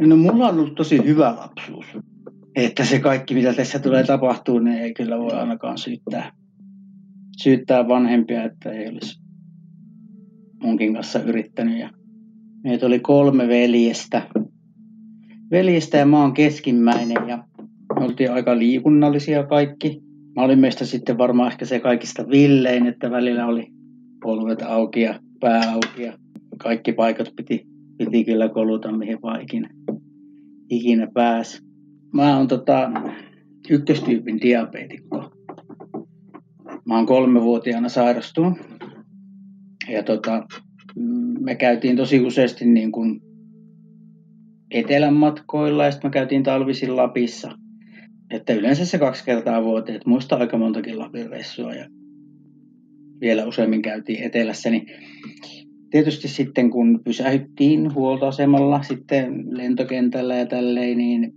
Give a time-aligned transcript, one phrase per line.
[0.00, 1.86] No mulla on ollut tosi hyvä lapsuus.
[2.56, 6.32] Että se kaikki, mitä tässä tulee tapahtuu, niin ei kyllä voi ainakaan syyttää,
[7.42, 9.20] syyttää vanhempia, että ei olisi
[10.62, 11.78] munkin kanssa yrittänyt.
[11.78, 11.90] Ja
[12.64, 14.22] meitä oli kolme veljestä.
[15.50, 17.44] Veljestä ja mä oon keskimmäinen ja
[17.98, 20.00] me oltiin aika liikunnallisia kaikki.
[20.36, 23.66] Mä olin meistä sitten varmaan ehkä se kaikista villein, että välillä oli
[24.22, 26.18] polvet auki ja pää auki ja
[26.58, 27.66] kaikki paikat piti,
[27.98, 29.70] piti kyllä koluta mihin vaan ikinä,
[30.70, 31.62] ikinä pääsi.
[32.14, 32.90] Mä oon tota,
[33.70, 35.32] ykköstyypin diabeetikko.
[36.84, 38.58] Mä oon kolmevuotiaana sairastunut.
[39.88, 40.46] Ja tota,
[41.40, 43.20] me käytiin tosi useasti niin kuin
[44.70, 47.52] etelän matkoilla ja sitten me käytiin talvisin Lapissa.
[48.30, 51.88] Että yleensä se kaksi kertaa vuoteen, että muista aika montakin Lapin reissua ja
[53.20, 54.86] vielä useammin käytiin etelässä, niin
[55.90, 61.32] tietysti sitten kun pysähyttiin huoltoasemalla sitten lentokentällä ja tälleen, niin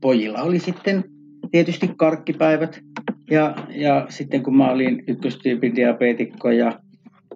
[0.00, 1.04] pojilla oli sitten
[1.50, 2.80] tietysti karkkipäivät.
[3.30, 6.80] Ja, ja sitten kun mä olin ykköstyypin diabeetikko ja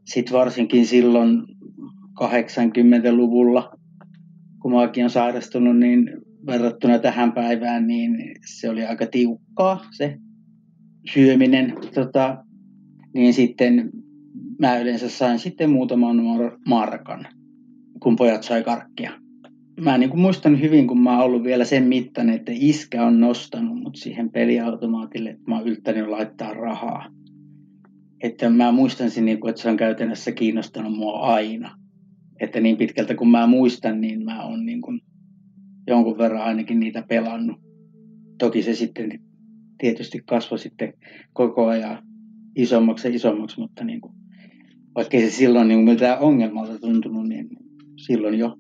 [0.04, 1.42] sitten varsinkin silloin
[2.22, 3.72] 80-luvulla,
[4.62, 6.10] kun mäkin on sairastunut, niin
[6.46, 10.18] verrattuna tähän päivään, niin se oli aika tiukkaa se
[11.12, 11.74] syöminen.
[11.94, 12.44] Tota,
[13.14, 13.90] niin sitten
[14.58, 16.16] mä yleensä sain sitten muutaman
[16.66, 17.26] markan,
[18.00, 19.22] kun pojat sai karkkia
[19.80, 23.20] mä niin kuin muistan hyvin, kun mä oon ollut vielä sen mittainen, että iskä on
[23.20, 27.10] nostanut mut siihen peliautomaatille, että mä oon yltänyt laittaa rahaa.
[28.22, 31.76] Että mä muistan sen, niin kuin, että se on käytännössä kiinnostanut mua aina.
[32.40, 35.00] Että niin pitkältä kun mä muistan, niin mä oon niin kuin
[35.86, 37.56] jonkun verran ainakin niitä pelannut.
[38.38, 39.20] Toki se sitten
[39.78, 40.92] tietysti kasvoi sitten
[41.32, 42.02] koko ajan
[42.56, 44.14] isommaksi ja isommaksi, mutta niin kuin,
[44.94, 47.48] vaikka se silloin niin mitään ongelmalta tuntunut, niin
[48.06, 48.56] silloin jo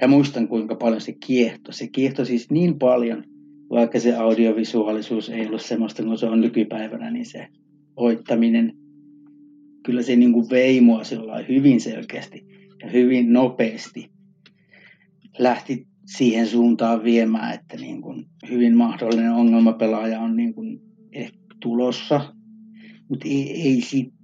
[0.00, 1.72] ja muistan kuinka paljon se kiehto.
[1.72, 3.24] Se kiehto siis niin paljon,
[3.70, 7.48] vaikka se audiovisuaalisuus ei ollut semmoista kuin se on nykypäivänä, niin se
[7.96, 8.72] voittaminen,
[9.84, 11.02] kyllä se niin kuin vei mua
[11.48, 12.46] hyvin selkeästi
[12.82, 14.10] ja hyvin nopeasti.
[15.38, 20.80] Lähti siihen suuntaan viemään, että niin kuin hyvin mahdollinen ongelmapelaaja on niin kuin
[21.12, 22.34] ehkä tulossa,
[23.08, 24.14] mutta ei, ei sit,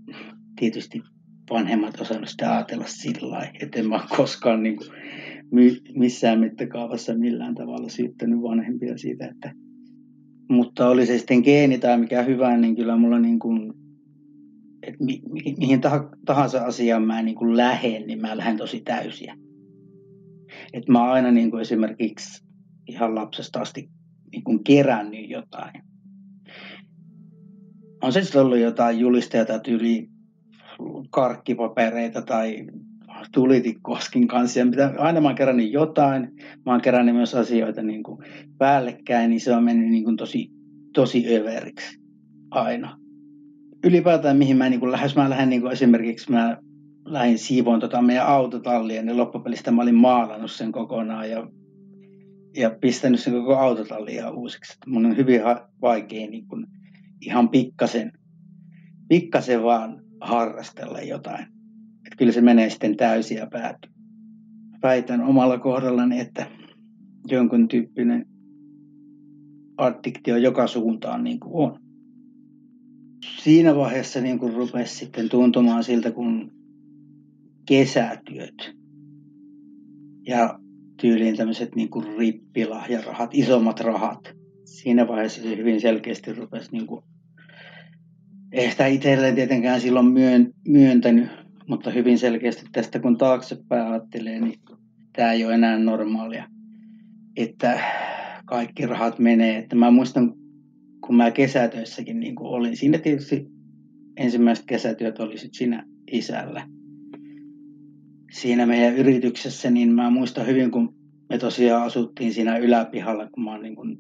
[0.59, 1.03] tietysti
[1.51, 4.89] vanhemmat osannut sitä ajatella sillä lailla, että en mä koskaan niin kuin
[5.95, 9.55] missään mittakaavassa millään tavalla syyttänyt vanhempia siitä, että
[10.51, 13.73] mutta oli se sitten geeni tai mikä hyvä, niin kyllä mulla niin kuin,
[14.83, 15.81] että mi, mi, mihin
[16.27, 19.37] tahansa asiaan mä niin kuin lähen, niin mä lähden tosi täysiä.
[20.73, 22.45] Et mä oon aina niin kuin esimerkiksi
[22.89, 23.91] ihan lapsesta asti
[24.33, 25.83] niin kuin kerännyt jotain.
[28.03, 30.09] On se sitten ollut jotain julisteita tyyli
[31.11, 32.67] karkkipapereita tai
[33.33, 34.59] tulitikkoskin kanssa.
[34.59, 36.29] Ja mitä, aina mä oon kerännyt jotain.
[36.67, 38.19] Mä oon kerännyt myös asioita niin kuin
[38.59, 40.51] päällekkäin, niin se on mennyt niin kuin tosi,
[40.95, 42.01] tosi överiksi
[42.51, 42.99] aina.
[43.85, 46.59] Ylipäätään mihin mä niin kuin lähes, mä lähden niin kuin esimerkiksi mä
[47.05, 51.49] lähdin siivoon tota meidän autotallia, niin loppupelistä mä olin maalannut sen kokonaan ja,
[52.57, 54.79] ja pistänyt sen koko autotallia uusiksi.
[54.87, 55.41] Mun on hyvin
[55.83, 56.67] vaikea niin kuin
[57.21, 58.13] ihan pikkasen,
[59.09, 61.47] pikkasen vaan harrastella jotain
[62.07, 63.93] että kyllä se menee sitten täysin ja päätyy.
[64.83, 66.47] Väitän omalla kohdallani, että
[67.29, 68.27] jonkun tyyppinen
[69.77, 71.81] addiktio joka suuntaan niin kuin on.
[73.43, 76.53] Siinä vaiheessa niin kuin rupesi sitten tuntumaan siltä, kun
[77.67, 78.75] kesätyöt
[80.27, 80.59] ja
[81.01, 84.35] tyyliin tämmöiset niin kuin rippilahjarahat, isommat rahat.
[84.65, 87.05] Siinä vaiheessa se hyvin selkeästi rupesi niin kuin,
[88.53, 91.29] ehkä itselleen tietenkään silloin myön, myöntänyt
[91.71, 94.61] mutta hyvin selkeästi tästä kun taaksepäin ajattelee, niin
[95.13, 96.49] tämä ei ole enää normaalia.
[97.37, 97.81] Että
[98.47, 99.59] kaikki rahat menee.
[99.59, 100.35] Että mä muistan,
[101.07, 102.77] kun mä kesätöissäkin niin kuin olin.
[102.77, 103.47] Siinä tietysti
[104.17, 106.67] ensimmäiset kesätyöt oli sit siinä isällä.
[108.31, 110.95] Siinä meidän yrityksessä, niin mä muistan hyvin, kun
[111.29, 113.99] me tosiaan asuttiin siinä yläpihalla, kun mä oon niin kuin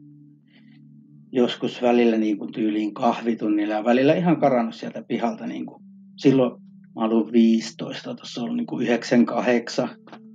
[1.32, 5.46] joskus välillä niin kuin tyyliin kahvitunnilla ja välillä ihan karannut sieltä pihalta.
[5.46, 5.82] Niin kuin.
[6.16, 6.62] Silloin
[6.94, 9.88] mä olin 15, tuossa ollut niin kuin 98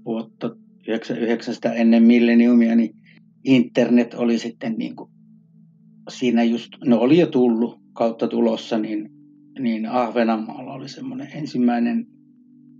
[0.06, 0.56] vuotta,
[0.88, 2.96] 99 ennen milleniumia, niin
[3.44, 5.12] internet oli sitten niin kuin
[6.10, 9.10] siinä just, no oli jo tullut kautta tulossa, niin,
[9.60, 12.06] niin Ahvenanmaalla oli semmoinen ensimmäinen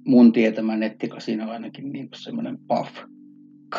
[0.08, 3.15] mun tietämä nettikasino ainakin niin semmoinen puff.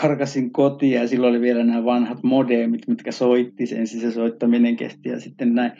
[0.00, 4.76] Karkasin kotiin ja silloin oli vielä nämä vanhat modemit, mitkä soitti sen, siis se soittaminen
[4.76, 5.72] kesti ja sitten näin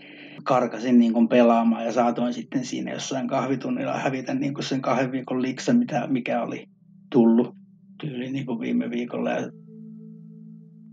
[0.43, 5.13] karkasin niin kuin pelaamaan ja saatoin sitten siinä jossain kahvitunnilla hävitä niin kuin sen kahden
[5.13, 6.69] viikon liksa, mitä, mikä oli
[7.13, 7.55] tullut
[8.01, 9.51] tyyli niin kuin viime viikolla ja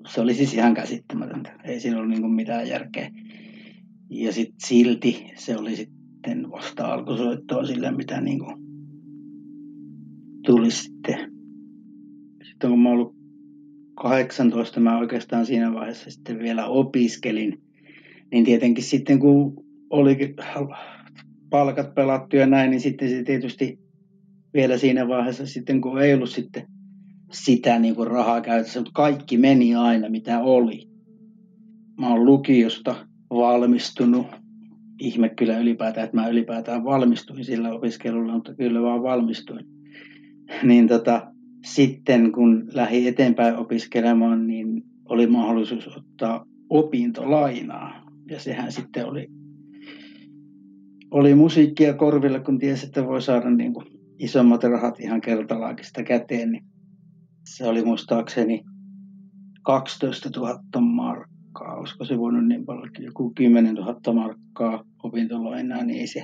[0.08, 1.52] se oli siis ihan käsittämätöntä.
[1.64, 3.12] Ei siinä ollut niin kuin mitään järkeä.
[4.10, 8.56] Ja sitten silti se oli sitten vasta alkusoittoa sille, mitä niin kuin
[10.46, 11.33] tuli sitten.
[12.64, 13.16] Sitten kun mä ollut
[13.96, 17.62] 18, mä oikeastaan siinä vaiheessa sitten vielä opiskelin,
[18.32, 20.36] niin tietenkin sitten kun oli
[21.50, 23.80] palkat pelattu ja näin, niin sitten se tietysti
[24.54, 26.68] vielä siinä vaiheessa sitten kun ei ollut sitten
[27.32, 30.88] sitä niin kuin rahaa käytössä, mutta kaikki meni aina mitä oli.
[32.00, 32.96] Mä oon lukiosta
[33.30, 34.28] valmistunut.
[35.00, 39.66] Ihme kyllä ylipäätään, että mä ylipäätään valmistuin sillä opiskelulla, mutta kyllä vaan valmistuin.
[40.64, 41.33] Niin tota,
[41.64, 48.04] sitten kun lähdin eteenpäin opiskelemaan, niin oli mahdollisuus ottaa opintolainaa.
[48.30, 49.28] Ja sehän sitten oli,
[51.12, 53.86] oli musiikkia korvilla, kun tiesi, että voi saada niin kuin
[54.20, 56.52] isommat rahat ihan kertalaakista käteen.
[56.52, 56.66] Niin
[57.46, 58.64] se oli muistaakseni
[59.62, 61.76] 12 000 markkaa.
[61.76, 66.24] Olisiko se voinut niin paljon, joku 10 000 markkaa opintolainaa, niin ei se,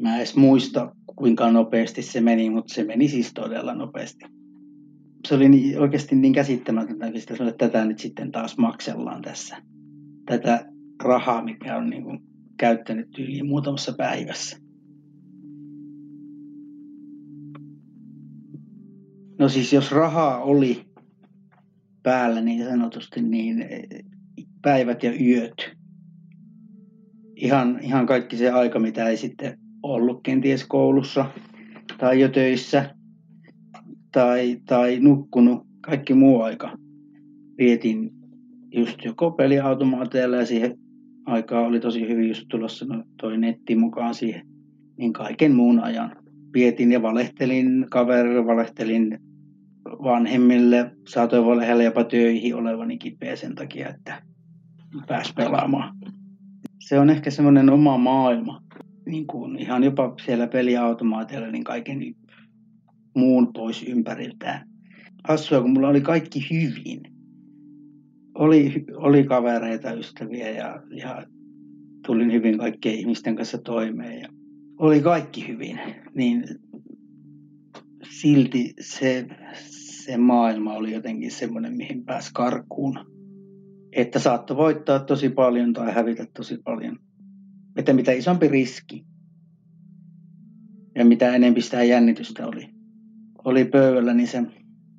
[0.00, 4.39] mä edes muista kuinka nopeasti se meni, mutta se meni siis todella nopeasti.
[5.28, 9.56] Se oli niin, oikeasti niin käsittämätöntä, että tätä nyt sitten taas maksellaan tässä.
[10.26, 10.72] Tätä
[11.02, 12.20] rahaa, mikä on niin kuin
[12.58, 14.56] käyttänyt yli muutamassa päivässä.
[19.38, 20.84] No siis jos rahaa oli
[22.02, 23.64] päällä niin sanotusti, niin
[24.62, 25.72] päivät ja yöt.
[27.36, 31.26] Ihan, ihan kaikki se aika, mitä ei sitten ollut kenties koulussa
[31.98, 32.94] tai jo töissä
[34.12, 36.78] tai, tai nukkunut, kaikki muu aika.
[37.58, 38.10] Vietin
[38.74, 40.78] just joko peliautomaateilla ja siihen
[41.26, 44.46] aikaa oli tosi hyvin just tulossa no, toi netti mukaan siihen,
[44.98, 46.16] niin kaiken muun ajan.
[46.54, 49.18] Vietin ja valehtelin kaverille, valehtelin
[49.84, 54.22] vanhemmille, saatoin valehella jopa töihin olevani kipeä sen takia, että
[55.06, 55.96] pääs pelaamaan.
[56.78, 58.62] Se on ehkä semmoinen oma maailma,
[59.06, 61.98] niin kuin ihan jopa siellä peliautomaatilla, niin kaiken
[63.16, 64.68] muun pois ympäriltään.
[65.28, 67.00] Hassua, kun mulla oli kaikki hyvin.
[68.34, 71.26] Oli, oli kavereita, ystäviä ja, ja
[72.06, 74.20] tulin hyvin kaikkien ihmisten kanssa toimeen.
[74.20, 74.28] Ja
[74.78, 75.80] oli kaikki hyvin,
[76.14, 76.44] niin
[78.20, 79.26] silti se,
[80.04, 82.98] se maailma oli jotenkin semmoinen, mihin pääsi karkuun.
[83.92, 86.98] Että saattoi voittaa tosi paljon tai hävitä tosi paljon.
[87.76, 89.04] Että mitä isompi riski
[90.94, 92.79] ja mitä enemmän sitä jännitystä oli,
[93.44, 94.42] oli pöydällä, niin se,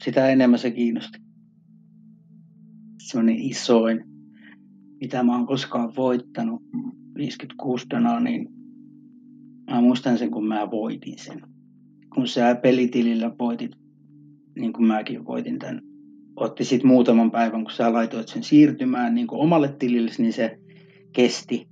[0.03, 1.19] sitä enemmän se kiinnosti.
[3.01, 4.03] Semmoinen isoin,
[4.99, 6.61] mitä mä oon koskaan voittanut,
[7.15, 8.49] 56 danaa, niin
[9.71, 11.51] mä muistan sen, kun mä voitin sen
[12.15, 13.71] kun sä pelitilillä voitit,
[14.55, 15.81] niin kuin mäkin voitin tämän,
[16.35, 20.59] otti sitten muutaman päivän, kun sä laitoit sen siirtymään niin omalle tilille, niin se
[21.13, 21.67] kesti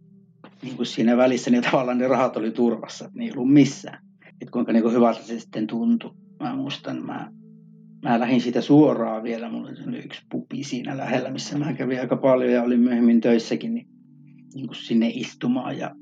[0.62, 4.09] niin kuin siinä välissä, niin tavallaan ne rahat oli turvassa, ne ei ollut missään.
[4.42, 6.12] Että kuinka niin kuin hyvältä se sitten tuntui.
[6.40, 7.32] Mä muistan, mä,
[8.04, 12.16] mä lähdin siitä suoraan vielä, mulla oli yksi pupi siinä lähellä, missä mä kävin aika
[12.16, 13.88] paljon ja olin myöhemmin töissäkin, niin,
[14.54, 15.96] niin kuin sinne istumaan ja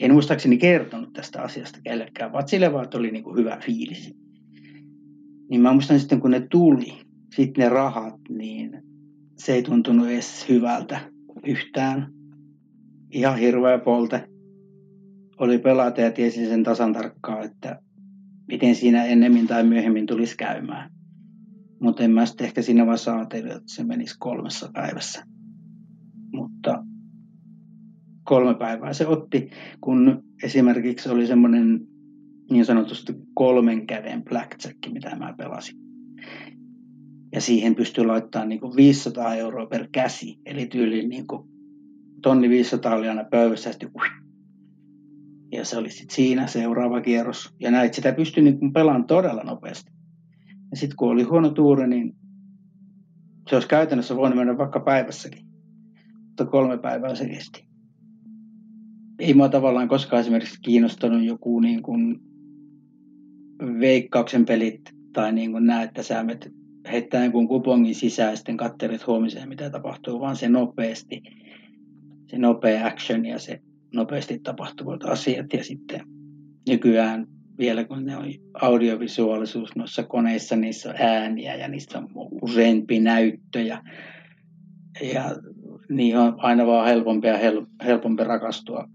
[0.00, 4.14] en muistaakseni kertonut tästä asiasta kellekään, vaan sille vaan oli niin kuin hyvä fiilis.
[5.50, 6.92] Niin mä muistan sitten, kun ne tuli,
[7.34, 8.82] sitten ne rahat, niin
[9.38, 11.00] se ei tuntunut edes hyvältä
[11.46, 12.12] yhtään.
[13.10, 14.28] Ihan hirveä polte.
[15.38, 17.80] Oli pelata ja tiesi sen tasan tarkkaan, että
[18.48, 20.90] miten siinä ennemmin tai myöhemmin tulisi käymään.
[21.80, 25.24] Mutta en mä sitten ehkä siinä vaiheessa ajatellut, että se menisi kolmessa päivässä.
[26.32, 26.84] Mutta
[28.24, 31.80] kolme päivää se otti, kun esimerkiksi oli semmoinen
[32.50, 35.76] niin sanotusti kolmen käden blackjack, mitä mä pelasin.
[37.32, 41.26] Ja siihen pystyi laittamaan niin kuin 500 euroa per käsi, eli tyyliin niin
[42.22, 43.88] tonni 500 oli aina pöydässä, ja
[45.62, 47.54] se oli sitten siinä seuraava kierros.
[47.60, 49.90] Ja näit sitä pystyi niin pelaamaan todella nopeasti.
[50.70, 52.16] Ja sitten kun oli huono tuuri, niin
[53.48, 55.48] se olisi käytännössä voinut mennä vaikka päivässäkin
[56.38, 57.68] mutta kolme päivää se kesti.
[59.18, 62.20] Ei mua tavallaan koskaan esimerkiksi kiinnostanut joku niin kuin
[63.80, 64.80] veikkauksen pelit
[65.12, 66.52] tai niin kuin näet, että sä met
[66.92, 71.22] heittää jonkun kupongin sisään ja sitten kattelet huomiseen, mitä tapahtuu, vaan se nopeasti,
[72.26, 73.60] se nopea action ja se
[73.94, 76.00] nopeasti tapahtuvat asiat ja sitten
[76.68, 77.26] nykyään
[77.58, 78.24] vielä kun ne on
[78.62, 82.08] audiovisuaalisuus noissa koneissa, niissä on ääniä ja niistä on
[82.42, 83.82] useampi näyttö ja,
[85.12, 85.36] ja
[85.88, 88.88] niin on aina vaan helpompi ja hel, helpompi rakastua.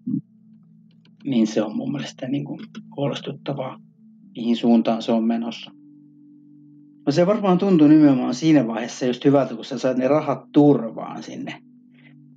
[1.24, 2.60] Niin se on mun mielestä niin kuin
[2.96, 3.80] huolestuttavaa,
[4.36, 5.72] mihin suuntaan se on menossa.
[7.06, 11.24] No se varmaan tuntuu nimenomaan siinä vaiheessa just hyvältä, kun sä saat ne rahat turvaan
[11.24, 11.63] sinne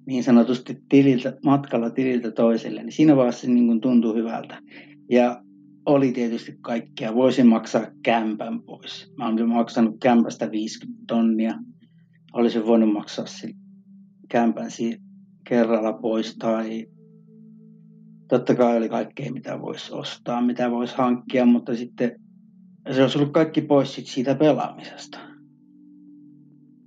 [0.06, 4.58] niin sanotusti tililtä, matkalla tililtä toiselle, niin siinä vaiheessa se niin kuin tuntuu hyvältä.
[5.10, 5.42] Ja
[5.86, 7.14] oli tietysti kaikkea.
[7.14, 9.12] Voisin maksaa kämpän pois.
[9.18, 11.54] Mä olen maksanut kämpästä 50 tonnia.
[12.32, 13.24] Olisin voinut maksaa
[14.28, 14.70] kämpän
[15.48, 16.86] kerralla pois tai
[18.28, 22.20] totta kai oli kaikkea, mitä voisi ostaa, mitä voisi hankkia, mutta sitten
[22.92, 25.18] se olisi ollut kaikki pois siitä pelaamisesta.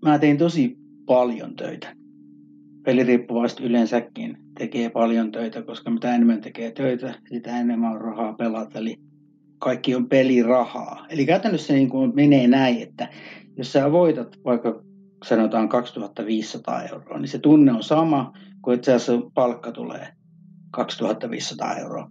[0.05, 1.99] Mä tein tosi paljon töitä.
[2.89, 8.79] Peliriippuvaiset yleensäkin tekee paljon töitä, koska mitä enemmän tekee töitä, sitä enemmän on rahaa pelata.
[8.79, 8.96] Eli
[9.60, 11.05] kaikki on pelirahaa.
[11.10, 13.10] Eli käytännössä niin kuin menee näin, että
[13.58, 14.84] jos sä voitat vaikka
[15.25, 20.08] sanotaan 2500 euroa, niin se tunne on sama kuin itse asiassa palkka tulee
[20.72, 22.10] 2500 euroa.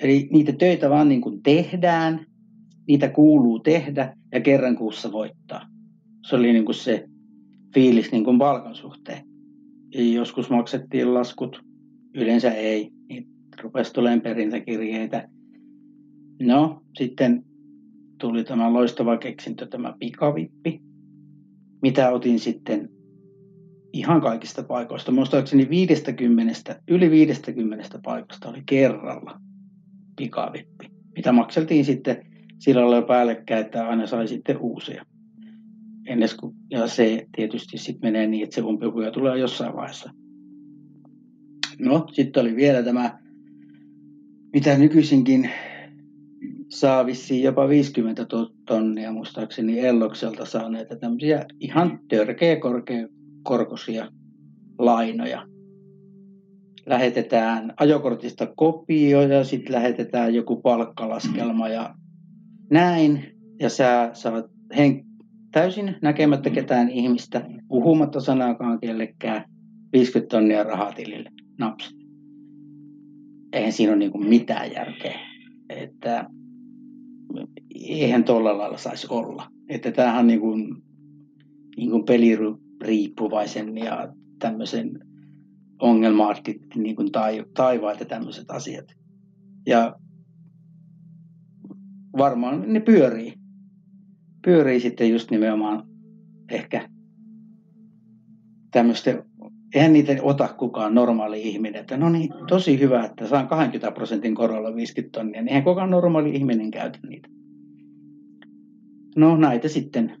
[0.00, 2.26] Eli niitä töitä vaan niin kuin tehdään,
[2.88, 5.66] niitä kuuluu tehdä ja kerran kuussa voittaa.
[6.26, 7.04] Se oli niin kuin se
[7.74, 9.29] fiilis niin kuin palkan suhteen.
[9.94, 11.64] Ja joskus maksettiin laskut,
[12.14, 12.90] yleensä ei.
[13.08, 13.26] Niin
[13.62, 15.28] rupesi tulemaan perintäkirjeitä.
[16.42, 17.44] No, sitten
[18.20, 20.80] tuli tämä loistava keksintö, tämä pikavippi,
[21.82, 22.88] mitä otin sitten
[23.92, 25.12] ihan kaikista paikoista.
[25.12, 29.40] Muistaakseni 50, yli 50 paikasta oli kerralla
[30.16, 32.26] pikavippi, mitä makseltiin sitten
[32.58, 35.06] sillä lailla päällekkäin, että aina sai sitten uusia.
[36.10, 40.10] Ennes kun, ja se tietysti sitten menee niin, että se umpikuja tulee jossain vaiheessa.
[41.78, 43.18] No, sitten oli vielä tämä,
[44.52, 45.50] mitä nykyisinkin
[46.68, 48.26] saa vissiin jopa 50
[48.66, 52.56] tonnia muistaakseni Ellokselta saaneita tämmöisiä ihan törkeä
[53.42, 54.08] korkoisia
[54.78, 55.46] lainoja.
[56.86, 61.94] Lähetetään ajokortista kopio ja sitten lähetetään joku palkkalaskelma ja
[62.70, 63.24] näin.
[63.60, 64.46] Ja sä saat
[65.52, 69.44] täysin näkemättä ketään ihmistä, puhumatta sanaakaan kellekään,
[69.92, 71.30] 50 tonnia rahaa tilille.
[71.58, 71.94] Naps.
[73.52, 75.18] Eihän siinä ole niin mitään järkeä.
[75.68, 76.30] Että
[77.74, 79.46] eihän tuolla lailla saisi olla.
[79.68, 80.82] Että tämähän on niin kuin,
[81.76, 84.90] niin kuin peliriippuvaisen ja tämmöisen
[85.82, 87.08] ongelmaatti niin kuin
[87.54, 88.84] taivaalta tämmöiset asiat.
[89.66, 89.96] Ja
[92.18, 93.39] varmaan ne pyörii.
[94.44, 95.88] Pyörii sitten just nimenomaan
[96.50, 96.88] ehkä
[98.70, 99.22] tämmöisten,
[99.74, 104.34] eihän niitä ota kukaan normaali ihminen, että no niin, tosi hyvä, että saan 20 prosentin
[104.34, 107.28] korolla 50 tonnia, niin eihän kukaan normaali ihminen käytä niitä.
[109.16, 110.16] No näitä sitten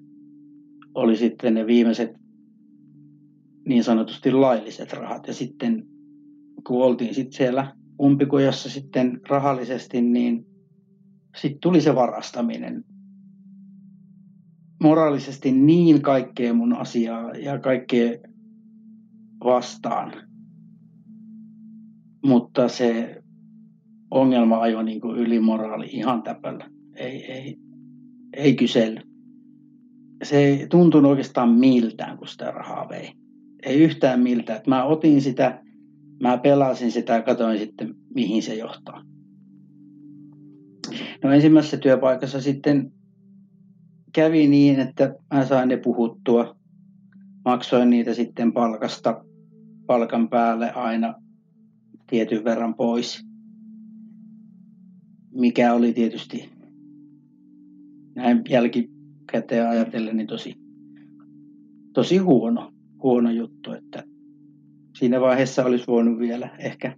[0.94, 2.10] oli sitten ne viimeiset
[3.68, 5.26] niin sanotusti lailliset rahat.
[5.26, 5.86] Ja sitten
[6.66, 10.46] kun oltiin sitten siellä umpikujassa sitten rahallisesti, niin
[11.36, 12.84] sitten tuli se varastaminen.
[14.82, 18.18] Moraalisesti niin kaikkea mun asiaa ja kaikkea
[19.44, 20.12] vastaan.
[22.26, 23.22] Mutta se
[24.10, 26.70] ongelma ajoi niin kuin yli moraali ihan täpällä.
[26.96, 27.56] Ei, ei,
[28.32, 28.96] ei kysely.
[30.22, 33.12] Se ei tuntunut oikeastaan miltään, kun sitä rahaa vei.
[33.62, 34.56] Ei yhtään miltään.
[34.56, 35.62] Että mä otin sitä,
[36.22, 39.02] mä pelasin sitä ja katsoin sitten, mihin se johtaa.
[41.24, 42.92] No ensimmäisessä työpaikassa sitten
[44.12, 46.56] kävi niin, että mä sain ne puhuttua.
[47.44, 49.24] Maksoin niitä sitten palkasta,
[49.86, 51.14] palkan päälle aina
[52.06, 53.24] tietyn verran pois.
[55.34, 56.50] Mikä oli tietysti
[58.14, 60.54] näin jälkikäteen ajatellen niin tosi,
[61.92, 64.04] tosi huono, huono juttu, että
[64.98, 66.96] siinä vaiheessa olisi voinut vielä ehkä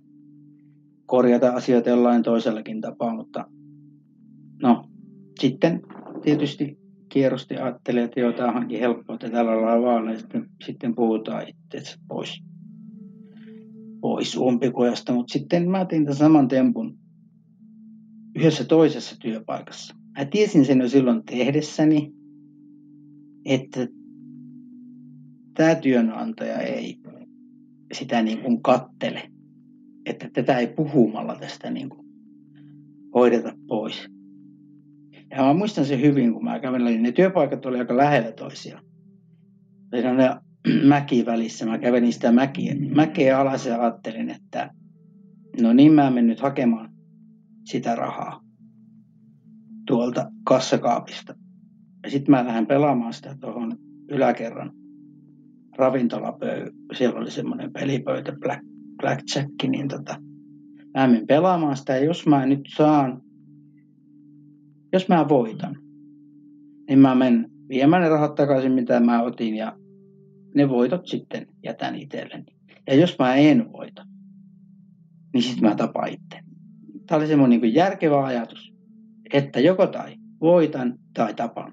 [1.07, 3.47] korjata asioita jollain toisellakin tapaa, mutta
[4.63, 4.89] no
[5.41, 5.83] sitten
[6.23, 6.82] tietysti
[7.13, 11.47] kierrosti ajattelee, että joo, tämä onkin helppoa, että tällä lailla vaan, ja sitten, sitten puhutaan
[11.49, 12.43] itse pois,
[14.01, 16.99] pois umpikujasta, mutta sitten mä tein tämän saman tempun
[18.37, 19.95] yhdessä toisessa työpaikassa.
[20.19, 22.13] Mä tiesin sen jo silloin tehdessäni,
[23.45, 23.89] että
[25.55, 26.97] tämä työnantaja ei,
[27.93, 29.23] sitä niin kuin kattele.
[30.07, 32.07] Että tätä ei puhumalla tästä niin kuin
[33.15, 34.12] hoideta pois.
[35.37, 38.85] Ja mä muistan sen hyvin, kun mä kävelin, niin ne työpaikat oli aika lähellä toisiaan.
[39.91, 40.37] Siinä ne
[40.89, 41.67] mäki välissä.
[41.67, 44.71] Mä kävelin sitä mäkiä, mäkeä alas ja ajattelin, että
[45.61, 46.91] no niin mä menen nyt hakemaan
[47.65, 48.41] sitä rahaa
[49.87, 51.35] tuolta kassakaapista.
[52.05, 54.73] Ja sitten mä lähden pelaamaan sitä tuohon yläkerran
[55.77, 56.71] ravintolapöy.
[56.99, 58.63] Siellä oli semmoinen pelipöytä, black,
[58.97, 60.17] blackjack, niin tota,
[60.95, 61.97] mä menen pelaamaan sitä.
[61.97, 63.23] Ja jos mä nyt saan,
[64.93, 65.79] jos mä voitan,
[66.89, 69.77] niin mä menen viemään ne rahat takaisin, mitä mä otin, ja
[70.55, 72.45] ne voitot sitten jätän itselleni.
[72.87, 74.07] Ja jos mä en voita,
[75.33, 76.41] niin sitten mä tapaan itse.
[77.07, 78.75] Tämä oli semmoinen niin järkevä ajatus,
[79.33, 81.73] että joko tai voitan tai tapan.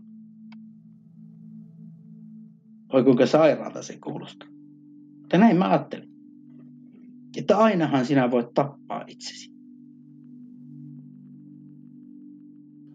[2.94, 4.48] Oi kuinka sairaalta se kuulostaa.
[5.20, 6.10] Mutta näin mä ajattelin.
[7.38, 9.59] Että ainahan sinä voit tappaa itsesi.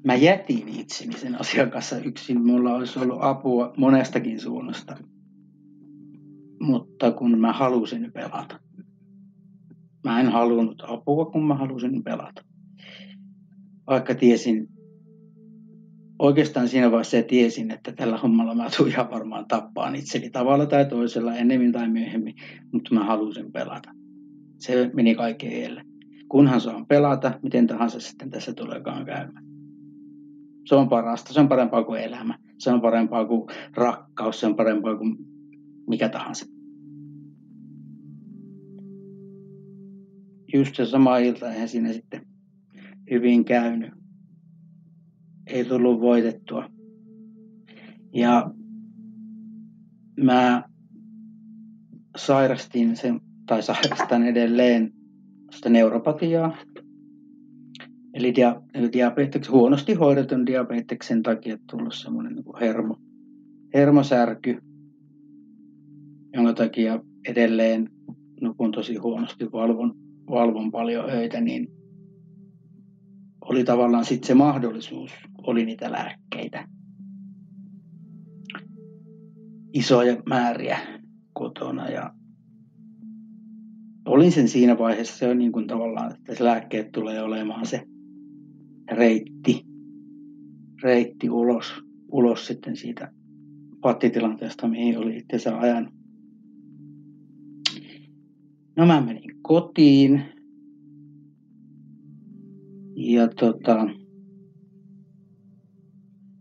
[0.04, 2.46] Mä jätin itseni sen asian kanssa yksin.
[2.46, 4.96] Mulla olisi ollut apua monestakin suunnasta.
[6.60, 8.60] Mutta kun mä halusin pelata.
[10.04, 12.44] Mä en halunnut apua, kun mä halusin pelata.
[13.86, 14.68] Vaikka tiesin,
[16.18, 20.86] oikeastaan siinä vaiheessa tiesin, että tällä hommalla mä tuun ihan varmaan tappaan itseni tavalla tai
[20.86, 22.34] toisella, ennemmin tai myöhemmin,
[22.72, 23.90] mutta mä halusin pelata.
[24.58, 25.84] Se meni kaikkeen eelle.
[26.28, 29.53] Kunhan saan pelata, miten tahansa sitten tässä tuleekaan käymään.
[30.64, 34.56] Se on parasta, se on parempaa kuin elämä, se on parempaa kuin rakkaus, se on
[34.56, 35.16] parempaa kuin
[35.88, 36.46] mikä tahansa.
[40.54, 42.26] Just se sama ilta, eihän siinä sitten
[43.10, 44.04] hyvin käynyt
[45.46, 46.70] ei tullut voitettua.
[48.14, 48.50] Ja
[50.22, 50.64] mä
[52.16, 54.92] sairastin sen, tai sairastan edelleen
[55.50, 56.56] sitä neuropatiaa.
[58.14, 62.96] Eli, dia, eli diabeteksen, huonosti hoidetun diabeteksen takia tullut semmoinen niin hermo,
[63.74, 64.58] hermosärky,
[66.32, 67.88] jonka takia edelleen
[68.40, 69.94] nukun tosi huonosti, valvon,
[70.30, 71.68] valvon paljon öitä, niin
[73.40, 76.68] oli tavallaan sitten se mahdollisuus, oli niitä lääkkeitä.
[79.72, 80.78] Isoja määriä
[81.32, 82.14] kotona ja
[84.06, 87.82] olin sen siinä vaiheessa on niin kuin tavallaan, että se lääkkeet tulee olemaan se
[88.90, 89.66] reitti,
[90.82, 91.74] reitti ulos,
[92.08, 93.12] ulos sitten siitä
[93.80, 95.92] pattitilanteesta, mihin oli itse ajan.
[98.76, 100.22] No mä menin kotiin,
[102.96, 103.86] ja tota,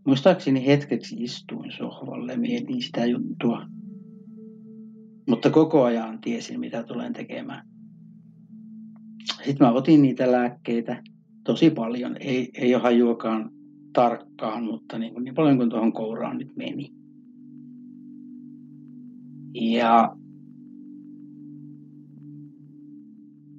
[0.05, 3.65] muistaakseni hetkeksi istuin sohvalle mietin sitä juttua.
[5.27, 7.67] Mutta koko ajan tiesin, mitä tulen tekemään.
[9.45, 11.03] Sitten mä otin niitä lääkkeitä
[11.43, 12.17] tosi paljon.
[12.19, 13.51] Ei, ei ole hajuakaan
[13.93, 16.89] tarkkaan, mutta niin, niin paljon kuin tuohon kouraan nyt meni.
[19.53, 20.15] Ja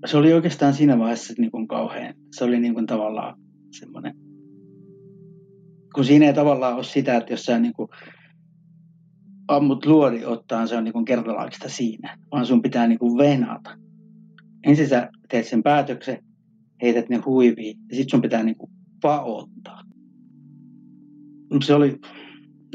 [0.06, 3.38] se oli oikeastaan siinä vaiheessa niin kuin kauhean, se oli niin kuin tavallaan
[3.78, 4.14] semmoinen,
[5.94, 7.88] kun siinä ei tavallaan ole sitä, että jos sä niin kuin
[9.48, 13.78] ammut luori ottaa, se on niin kuin kertalaakista siinä, vaan sun pitää niin kuin venata.
[14.66, 16.24] Ensin sä teet sen päätöksen,
[16.84, 18.70] heität ne huiviin ja sitten sun pitää niin kuin
[19.02, 19.82] paottaa.
[21.64, 21.98] Se oli,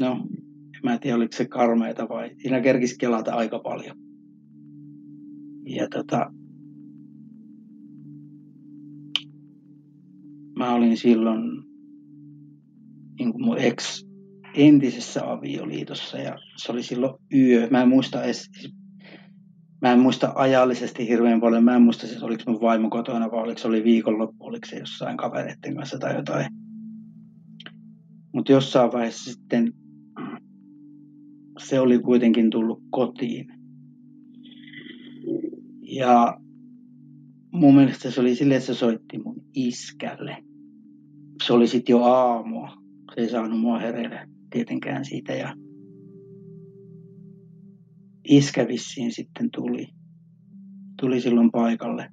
[0.00, 0.26] no,
[0.74, 3.96] en mä tiedä oliko se karmeita vai siinä kerkisi kelata aika paljon.
[5.66, 6.32] Ja tota,
[10.58, 11.40] mä olin silloin
[13.18, 14.04] niin kuin mun ex
[14.54, 17.68] entisessä avioliitossa ja se oli silloin yö.
[17.70, 18.50] Mä en muista edes,
[19.82, 21.64] mä en muista ajallisesti hirveän paljon.
[21.64, 24.78] Mä en muista siis oliko mun vaimo kotona vai oliko se oli viikonloppu, oliko se
[24.78, 26.46] jossain kavereiden kanssa tai jotain.
[28.34, 29.72] Mutta jossain vaiheessa sitten
[31.58, 33.46] se oli kuitenkin tullut kotiin.
[35.82, 36.40] Ja
[37.52, 40.36] mun mielestä se oli silleen, että se soitti mun iskälle–
[41.46, 42.76] se oli sitten jo aamua.
[43.14, 45.32] Se ei saanut mua hereille tietenkään siitä.
[45.32, 45.54] Ja
[48.30, 49.88] iskä vissiin sitten tuli.
[51.00, 52.10] Tuli silloin paikalle.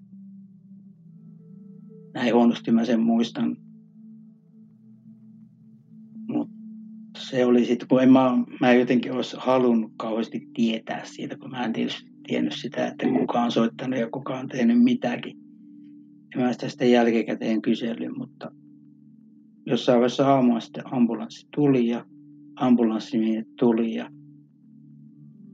[2.14, 3.58] Näin huonosti mä sen muistan.
[6.28, 6.56] Mutta
[7.18, 11.66] se oli sitten, kun en mä, mä jotenkin olisi halunnut kauheasti tietää siitä, kun mä
[11.66, 15.38] en tietysti tiennyt sitä, että kuka on soittanut ja kuka on tehnyt mitäkin.
[16.36, 18.52] Ja mä sitä sitten jälkikäteen kyselin, mutta
[19.66, 22.06] jossain vaiheessa aamua sitten ambulanssi tuli ja
[22.56, 24.10] ambulanssimiehet tuli ja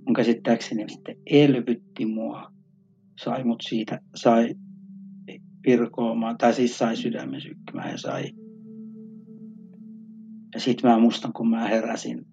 [0.06, 2.52] mun käsittääkseni sitten elvytti mua
[3.24, 4.56] sai mut siitä, sai
[5.68, 8.24] virkoamaan, tai siis sai sydämen sykkymään ja sai.
[10.54, 12.26] Ja sitten mä muistan, kun mä heräsin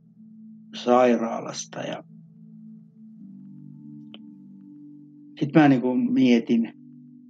[0.84, 2.04] sairaalasta ja
[5.40, 6.72] sitten mä niin mietin,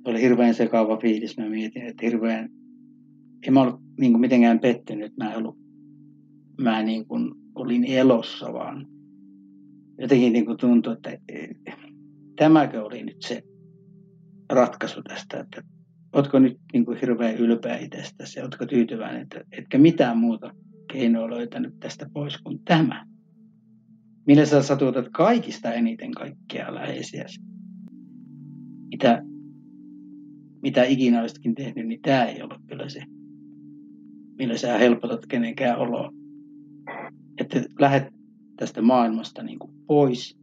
[0.04, 2.50] oli hirveän sekaava fiilis, mä mietin, että hirveän,
[3.46, 5.58] en mä ollut niin mitenkään pettynyt, mä, ollut,
[6.60, 8.86] mä niin kuin olin elossa, vaan
[10.00, 11.10] jotenkin niin kuin tuntui, että
[12.36, 13.42] tämäkö oli nyt se
[14.50, 15.62] ratkaisu tästä, että
[16.12, 20.54] ootko nyt niin kuin hirveän ylpeä itsestäsi ja tyytyväinen, että etkä mitään muuta
[20.92, 23.06] keinoa löytänyt tästä pois kuin tämä.
[24.26, 27.40] Millä sä satutat kaikista eniten kaikkia läheisiäsi.
[28.90, 29.22] Mitä,
[30.62, 33.02] mitä ikinä olisitkin tehnyt, niin tämä ei ollut kyllä se,
[34.38, 36.10] millä sä helpotat kenenkään oloa.
[37.38, 38.19] Että lähdet
[38.60, 40.38] tästä maailmasta niin kuin pois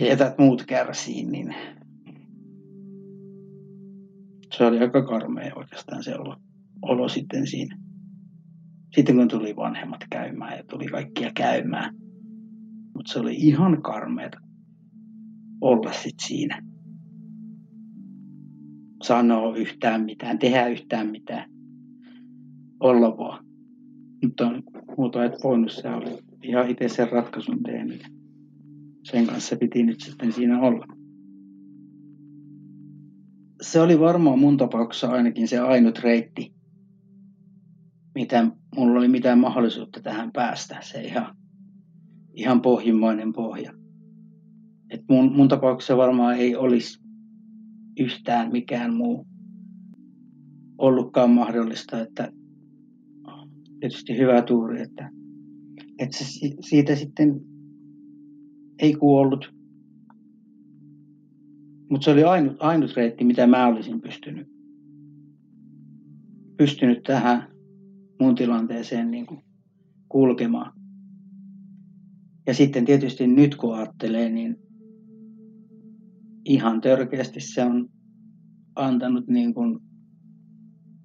[0.00, 1.54] ja jätät muut kärsiin, niin
[4.56, 6.36] se oli aika karmea oikeastaan se olo,
[6.82, 7.78] olo sitten siinä.
[8.94, 11.94] Sitten kun tuli vanhemmat käymään ja tuli kaikkia käymään.
[12.94, 14.38] Mutta se oli ihan karmeeta
[15.60, 16.62] olla sitten siinä.
[19.02, 21.50] Sanoa yhtään mitään, tehdä yhtään mitään.
[22.80, 23.44] Olla vaan.
[24.26, 24.62] Mutta
[24.98, 28.02] muuta et voinut, se oli ihan itse sen ratkaisun tehnyt.
[29.02, 30.86] Sen kanssa piti nyt sitten siinä olla
[33.60, 36.54] se oli varmaan mun tapauksessa ainakin se ainut reitti,
[38.14, 40.78] mitä mulla oli mitään mahdollisuutta tähän päästä.
[40.82, 41.36] Se ihan,
[42.34, 43.72] ihan pohjimmainen pohja.
[44.90, 47.00] Et mun, mun tapauksessa varmaan ei olisi
[48.00, 49.26] yhtään mikään muu
[50.78, 52.32] ollutkaan mahdollista, että
[53.80, 55.10] tietysti hyvä tuuri, että,
[55.98, 56.24] että se
[56.60, 57.40] siitä sitten
[58.78, 59.56] ei kuollut
[61.90, 64.48] mutta se oli ainut, ainut reitti, mitä mä olisin pystynyt,
[66.56, 67.48] pystynyt tähän
[68.20, 69.40] mun tilanteeseen niin kuin
[70.08, 70.72] kulkemaan.
[72.46, 74.56] Ja sitten tietysti nyt kun ajattelee, niin
[76.44, 77.88] ihan törkeästi se on
[78.76, 79.78] antanut niin kuin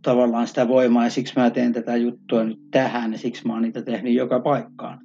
[0.01, 3.61] tavallaan sitä voimaa ja siksi mä teen tätä juttua nyt tähän ja siksi mä oon
[3.61, 4.99] niitä tehnyt joka paikkaan.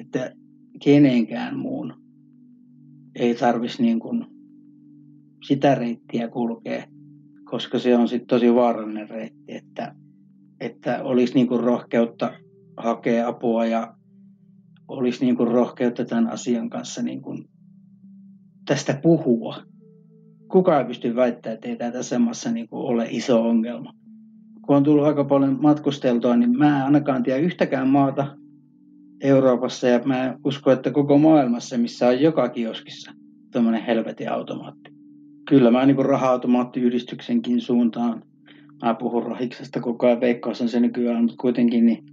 [0.00, 0.32] Että
[0.84, 1.94] kenenkään muun
[3.14, 4.26] ei tarvitsisi niin kuin
[5.46, 6.84] sitä reittiä kulkee,
[7.44, 9.94] koska se on sitten tosi vaarallinen reitti, että,
[10.60, 12.32] että olisi niinku rohkeutta
[12.76, 13.94] hakea apua ja
[14.88, 17.44] olisi niinku rohkeutta tämän asian kanssa niinku
[18.66, 19.62] tästä puhua.
[20.48, 23.97] Kukaan ei pysty väittämään, että ei tässä maassa niinku ole iso ongelma.
[24.68, 28.36] Kun on tullut aika paljon matkusteltua, niin mä en ainakaan tiedä yhtäkään maata
[29.20, 33.12] Euroopassa ja mä uskon, että koko maailmassa, missä on joka kioskissa
[33.52, 34.98] tuommoinen helvetin automaatti
[35.48, 38.22] kyllä mä niin raha-automaattiyhdistyksenkin suuntaan.
[38.82, 42.04] Mä puhun rahiksesta koko ajan, veikkaus on se nykyään, mutta kuitenkin niin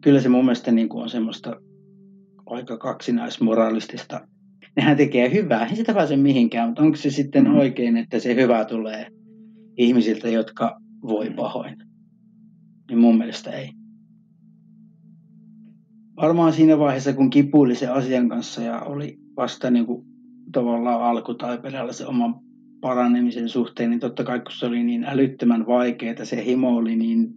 [0.00, 1.56] kyllä se mun mielestä niin kuin on semmoista
[2.46, 4.20] aika kaksinaismoralistista.
[4.76, 7.58] Nehän tekee hyvää, ei sitä pääse mihinkään, mutta onko se sitten mm.
[7.58, 9.06] oikein, että se hyvä tulee
[9.76, 11.76] ihmisiltä, jotka voi pahoin?
[12.88, 13.72] Niin mun mielestä ei.
[16.16, 20.06] Varmaan siinä vaiheessa, kun kipuili se asian kanssa ja oli vasta niin kuin
[20.52, 22.40] tavallaan alkutaipaleella se oma
[22.80, 27.34] paranemisen suhteen, niin totta kai kun se oli niin älyttömän vaikeaa, se himo oli niin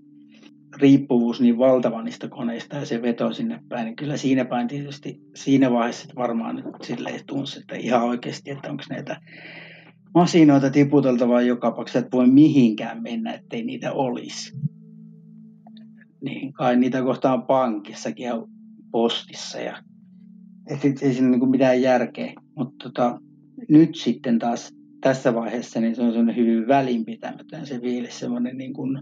[0.81, 5.21] riippuvuus niin valtava niistä koneista ja se veto sinne päin, niin kyllä siinä päin tietysti
[5.35, 9.21] siinä vaiheessa varmaan nyt silleen tunsi, että ihan oikeasti, että onko näitä
[10.17, 14.57] masinoita tiputeltavaa joka paikassa, että voi mihinkään mennä, ettei niitä olisi.
[16.21, 18.47] Niin kai niitä kohtaan pankissakin ja
[18.91, 19.77] postissa ja
[20.67, 22.33] et ei siinä niin mitään järkeä.
[22.55, 23.19] Mutta tota,
[23.69, 28.73] nyt sitten taas tässä vaiheessa niin se on semmoinen hyvin välinpitämätön se fiilis, semmoinen niin
[28.73, 28.99] kuin,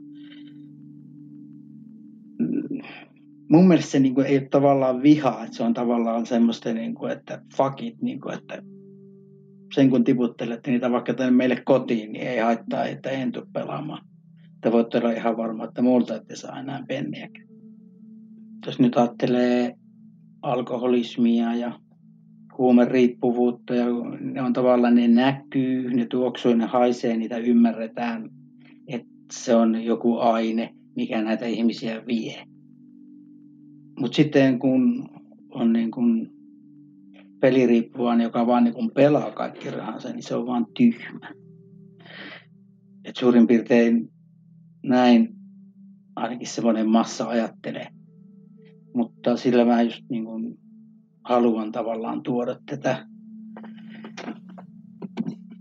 [2.40, 2.82] mm,
[3.50, 6.96] mun mielestä se niin kuin ei ole tavallaan vihaa, että se on tavallaan semmoista, niin
[6.96, 8.62] kuin, että fuck it, niin kuin, että
[9.74, 14.06] sen kun tiputtelette niitä vaikka tänne meille kotiin, niin ei haittaa, että en tule pelaamaan.
[14.62, 17.48] Te voitte olla ihan varma, että muulta ette saa enää penniäkään.
[18.66, 19.76] Jos nyt ajattelee
[20.42, 21.80] alkoholismia ja
[22.58, 23.86] huumeriippuvuutta ja
[24.20, 28.30] ne on tavallaan, ne näkyy, ne tuoksuu, ne haisee, niitä ymmärretään,
[28.88, 32.44] että se on joku aine, mikä näitä ihmisiä vie.
[34.00, 35.10] Mutta sitten kun
[35.52, 36.35] on niin kun
[37.40, 41.34] peliriippuvainen, joka vaan niin kun pelaa kaikki rahansa, niin se on vaan tyhmä.
[43.06, 44.12] Et suurin piirtein
[44.84, 45.36] näin
[46.16, 47.88] ainakin semmoinen massa ajattelee.
[48.94, 50.58] Mutta sillä mä just niin kun
[51.24, 53.06] haluan tavallaan tuoda tätä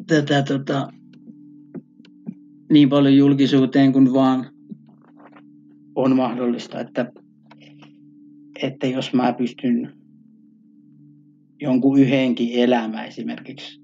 [0.06, 0.92] tätä tota,
[2.72, 4.46] niin paljon julkisuuteen kuin vaan
[5.94, 7.12] on mahdollista, että,
[8.62, 9.92] että jos mä pystyn
[11.60, 13.80] jonkun yhdenkin elämä esimerkiksi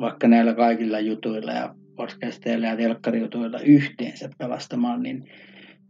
[0.00, 5.24] vaikka näillä kaikilla jutuilla ja podcasteilla ja telkkarijutuilla yhteensä pelastamaan, niin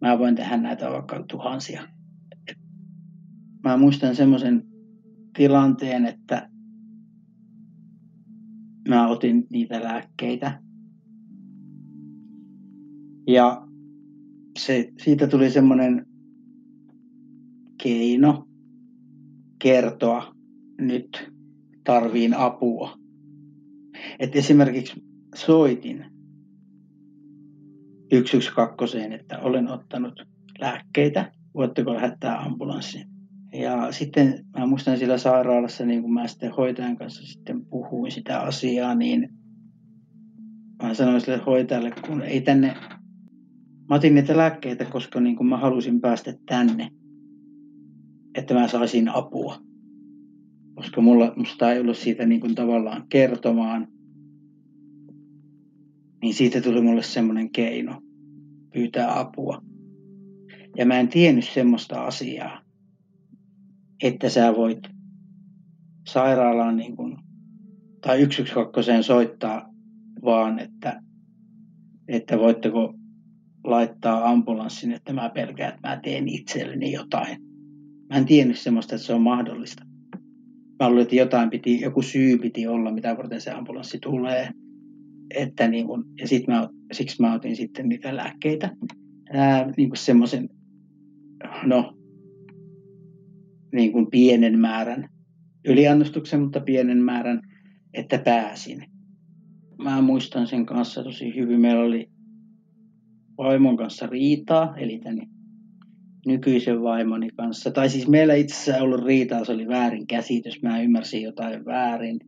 [0.00, 1.88] mä voin tehdä näitä vaikka tuhansia.
[3.64, 4.62] Mä muistan semmoisen
[5.36, 6.50] tilanteen, että
[8.88, 10.62] mä otin niitä lääkkeitä.
[13.28, 13.66] Ja
[14.58, 16.06] se, siitä tuli semmoinen
[17.82, 18.46] keino
[19.62, 20.39] kertoa
[20.80, 21.32] nyt
[21.84, 22.98] tarviin apua.
[24.18, 25.02] Et esimerkiksi
[25.34, 26.04] soitin
[28.12, 30.22] 112, että olen ottanut
[30.60, 33.06] lääkkeitä, voitteko lähettää ambulanssin.
[33.52, 38.40] Ja sitten mä muistan siellä sairaalassa, niin kun mä sitten hoitajan kanssa sitten puhuin sitä
[38.40, 39.28] asiaa, niin
[40.82, 42.74] mä sanoin sille hoitajalle, kun ei tänne,
[43.88, 46.90] mä otin niitä lääkkeitä, koska niin kun mä halusin päästä tänne,
[48.34, 49.69] että mä saisin apua.
[50.74, 53.88] Koska mulla, musta ei ollut siitä niin kuin tavallaan kertomaan,
[56.22, 58.00] niin siitä tuli mulle semmoinen keino
[58.72, 59.62] pyytää apua.
[60.76, 62.60] Ja mä en tiennyt semmoista asiaa,
[64.02, 64.80] että sä voit
[66.08, 67.16] sairaalaan niin kuin,
[68.00, 69.70] tai 112 soittaa
[70.24, 71.02] vaan, että,
[72.08, 72.94] että voitteko
[73.64, 77.42] laittaa ambulanssin, että mä pelkään, että mä teen itselleni jotain.
[78.08, 79.89] Mä en tiennyt semmoista, että se on mahdollista.
[80.80, 84.50] Mä luulin, että jotain piti, joku syy piti olla, mitä varten se ambulanssi tulee.
[85.34, 88.76] Että niin kun, ja sit mä, siksi mä otin sitten niitä lääkkeitä.
[89.32, 90.48] Ää, niin semmoisen,
[91.64, 91.94] no
[93.72, 95.08] niin kuin pienen määrän,
[95.64, 97.40] yliannostuksen, mutta pienen määrän,
[97.94, 98.84] että pääsin.
[99.82, 101.60] Mä muistan sen kanssa tosi hyvin.
[101.60, 102.10] Meillä oli
[103.38, 105.26] vaimon kanssa riitaa, eli tänne
[106.26, 107.70] nykyisen vaimoni kanssa.
[107.70, 110.62] Tai siis meillä itse asiassa ollut riitaa, se oli väärin käsitys.
[110.62, 112.20] Mä ymmärsin jotain väärin.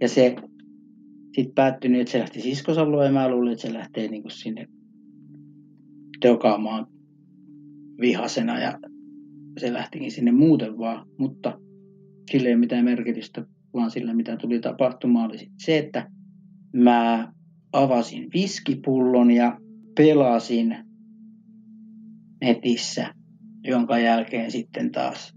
[0.00, 0.36] Ja se
[1.34, 4.32] sitten päättyi niin, että se lähti siskosalueen ja mä luulin, että se lähtee niin kuin
[4.32, 4.66] sinne
[6.24, 6.86] dokaamaan
[8.00, 8.78] vihasena ja
[9.60, 11.58] se lähtikin sinne muuten vaan, mutta
[12.30, 16.10] sillä ei ole mitään merkitystä, vaan sillä mitä tuli tapahtumaan oli se, että
[16.72, 17.32] mä
[17.72, 19.58] avasin viskipullon ja
[19.96, 20.76] pelasin
[22.40, 23.14] netissä,
[23.64, 25.34] jonka jälkeen sitten taas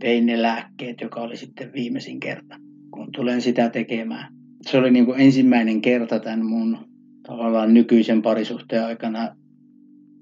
[0.00, 2.56] tein ne lääkkeet, joka oli sitten viimeisin kerta,
[2.90, 4.34] kun tulen sitä tekemään.
[4.62, 6.78] Se oli niin kuin ensimmäinen kerta tämän mun
[7.26, 9.36] tavallaan nykyisen parisuhteen aikana,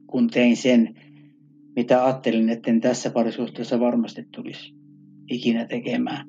[0.07, 0.95] kun tein sen,
[1.77, 4.75] mitä ajattelin, että en tässä parisuhteessa varmasti tulisi
[5.31, 6.27] ikinä tekemään.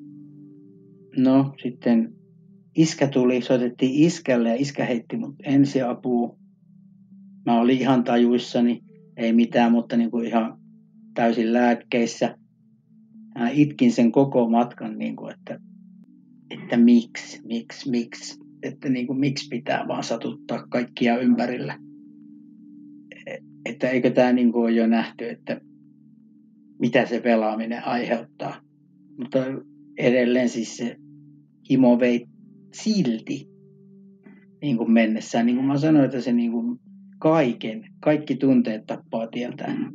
[1.16, 2.12] No sitten
[2.76, 6.38] iskä tuli, soitettiin iskälle ja iskä heitti mut ensiapua.
[7.46, 8.80] Mä olin ihan tajuissani,
[9.16, 10.58] ei mitään, mutta niin kuin ihan
[11.16, 12.38] täysin lääkkeissä.
[13.38, 15.58] Mä itkin sen koko matkan, niin kuin, että,
[16.50, 21.78] että miksi, miksi, miksi, että niin kuin, miksi pitää vaan satuttaa kaikkia ympärillä
[23.66, 25.60] että eikö tämä niin kuin ole jo nähty, että
[26.78, 28.60] mitä se pelaaminen aiheuttaa.
[29.18, 29.38] Mutta
[29.98, 30.96] edelleen siis se
[31.70, 32.26] himo vei
[32.74, 33.48] silti
[34.62, 35.46] niin kuin mennessään.
[35.46, 36.78] Niin kuin mä sanoin, että se niin kuin
[37.18, 39.92] kaiken, kaikki tunteet tappaa tieltään,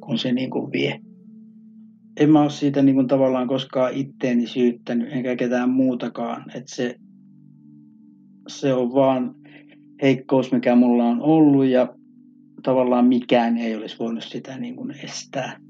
[0.00, 1.00] kun se niin kuin vie.
[2.16, 6.44] En mä ole siitä niin kuin tavallaan koskaan itteeni syyttänyt, enkä ketään muutakaan.
[6.54, 6.96] Että se,
[8.48, 9.34] se on vaan
[10.02, 11.94] heikkous, mikä mulla on ollut ja
[12.62, 15.60] tavallaan mikään ei olisi voinut sitä niin kuin estää.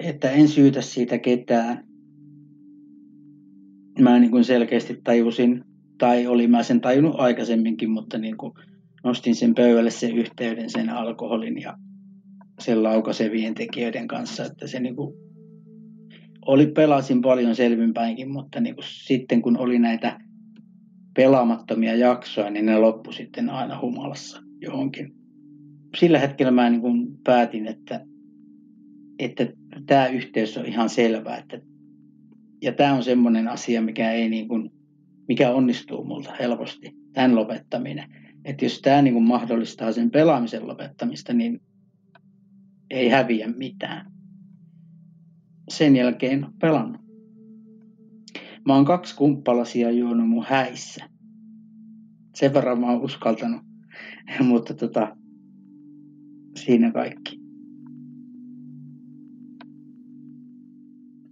[0.00, 1.84] Että en syytä siitä ketään.
[3.98, 5.64] Mä niin kuin selkeästi tajusin,
[5.98, 8.52] tai oli mä sen tajunnut aikaisemminkin, mutta niin kuin
[9.04, 11.76] nostin sen pöydälle sen yhteyden sen alkoholin ja
[12.60, 15.14] sen laukaisevien tekijöiden kanssa, että se niin kuin
[16.46, 20.18] oli, pelasin paljon selvinpäinkin, mutta niin kuin sitten kun oli näitä
[21.16, 25.14] pelaamattomia jaksoja, niin ne loppu sitten aina humalassa johonkin
[25.96, 28.06] sillä hetkellä mä niin kuin päätin, että,
[29.18, 29.46] että
[29.86, 31.36] tämä yhteys on ihan selvä.
[31.36, 31.60] Että,
[32.62, 34.70] ja tämä on semmoinen asia, mikä, ei niin kuin,
[35.28, 38.10] mikä onnistuu multa helposti, tämän lopettaminen.
[38.44, 41.60] Että jos tämä niin kuin mahdollistaa sen pelaamisen lopettamista, niin
[42.94, 44.12] ei häviä mitään.
[45.68, 47.00] Sen jälkeen pelannut.
[48.66, 51.08] Mä oon kaksi kumppalasia juonut mun häissä.
[52.34, 53.62] Sen verran mä oon uskaltanut.
[54.48, 55.16] Mutta tota,
[56.56, 57.40] siinä kaikki.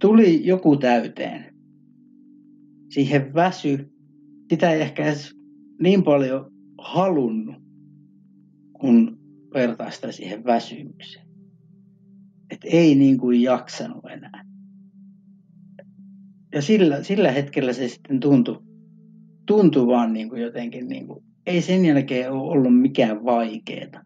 [0.01, 1.55] Tuli joku täyteen.
[2.89, 3.93] Siihen väsy
[4.49, 5.35] sitä ei ehkä edes
[5.81, 7.55] niin paljon halunnut,
[8.73, 9.19] kun
[9.53, 11.32] vertaa sitä siihen väsymykseen.
[12.63, 14.45] Että ei niin kuin jaksanut enää.
[16.53, 18.59] Ja sillä, sillä hetkellä se sitten tuntui,
[19.45, 23.99] tuntui vaan niin kuin jotenkin, niin kuin, ei sen jälkeen ole ollut mikään vaikeeta.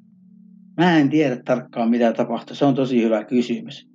[0.78, 3.88] Mä en tiedä tarkkaan mitä tapahtui, se on tosi hyvä kysymys.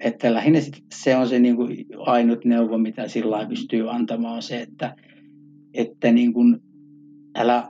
[0.00, 0.58] Että lähinnä
[0.94, 4.96] se on se niin kuin ainut neuvo, mitä sillä pystyy antamaan, on se, että,
[5.74, 6.58] että niin kuin
[7.34, 7.68] älä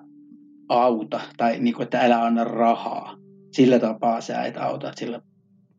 [0.68, 3.19] auta tai niin kuin, että älä anna rahaa.
[3.52, 5.22] Sillä tapaa sä et auta, sillä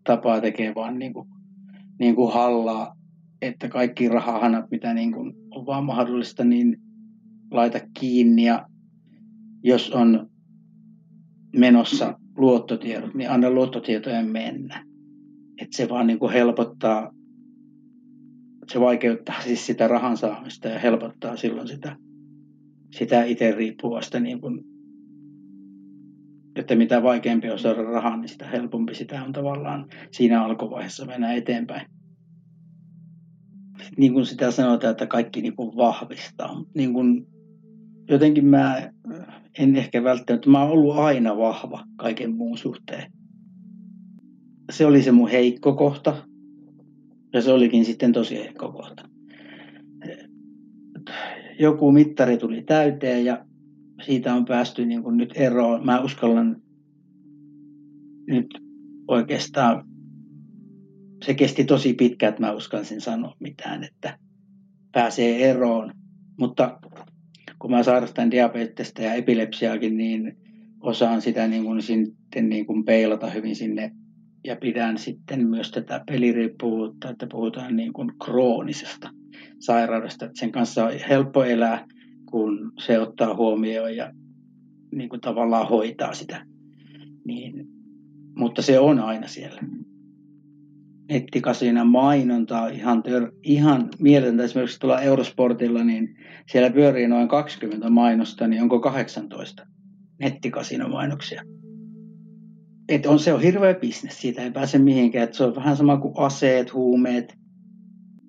[0.04, 1.28] tapaa tekee vaan niin kuin,
[2.00, 2.96] niin kuin hallaa,
[3.42, 6.78] että kaikki rahahanat, mitä niin kuin on vaan mahdollista, niin
[7.52, 8.68] laita kiinni ja
[9.64, 10.30] jos on
[11.58, 14.86] menossa luottotiedot, niin anna luottotietojen mennä.
[15.62, 17.12] Että se vaan niin kuin helpottaa,
[18.72, 21.98] se vaikeuttaa siis sitä rahan saamista ja helpottaa silloin sitä,
[22.98, 24.64] sitä itse riippuvasta, niin kuin,
[26.56, 31.34] että mitä vaikeampi on saada rahaa, niin sitä helpompi sitä on tavallaan siinä alkuvaiheessa mennä
[31.34, 31.88] eteenpäin.
[33.98, 36.64] Niin kuin sitä sanotaan, että kaikki niin kuin vahvistaa.
[36.76, 37.28] Niin kuin,
[38.10, 38.92] jotenkin mä
[39.60, 43.12] en ehkä välttämättä, mä oon ollut aina vahva kaiken muun suhteen.
[44.72, 46.28] Se oli se mun heikko kohta,
[47.34, 49.10] ja se olikin sitten tosi heikko kohta.
[51.60, 53.46] Joku mittari tuli täyteen ja
[54.02, 55.86] siitä on päästy niin kuin nyt eroon.
[55.86, 56.62] Mä uskallan
[58.28, 58.48] nyt
[59.08, 59.86] oikeastaan,
[61.26, 64.18] se kesti tosi pitkään, että mä uskalsin sanoa mitään, että
[64.92, 65.94] pääsee eroon.
[66.40, 66.80] Mutta
[67.60, 70.38] kun mä sairastan diabetesta ja epilepsiaakin, niin
[70.82, 73.92] osaan sitä niin kuin sitten niin kuin peilata hyvin sinne
[74.44, 79.10] ja pidän sitten myös tätä peliriippuvuutta, että puhutaan niin kuin kroonisesta
[79.60, 81.86] sairaudesta, että sen kanssa on helppo elää,
[82.32, 84.14] kun se ottaa huomioon ja
[84.92, 86.46] niin kuin tavallaan hoitaa sitä.
[87.26, 87.68] Niin,
[88.36, 89.62] mutta se on aina siellä
[91.12, 94.44] nettikasina mainontaa ihan, tör, ihan mieletöntä.
[94.44, 96.16] Esimerkiksi tuolla Eurosportilla, niin
[96.52, 99.68] siellä pyörii noin 20 mainosta, niin onko 18
[100.20, 101.44] nettikasinomainoksia.
[102.90, 105.24] Et on, se on hirveä bisnes, siitä ei pääse mihinkään.
[105.24, 107.38] Et se on vähän sama kuin aseet, huumeet.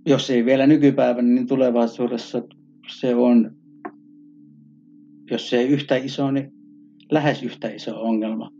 [0.07, 2.43] Jos ei vielä nykypäivänä, niin tulevaisuudessa
[2.99, 3.57] se on,
[5.33, 6.53] jos se yhtä iso, niin
[7.11, 8.51] lähes yhtä iso ongelma.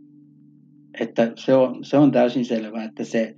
[0.99, 3.35] Että se on, se on täysin selvää, että se